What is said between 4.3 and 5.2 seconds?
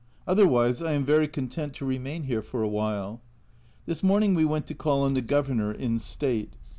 we went to call on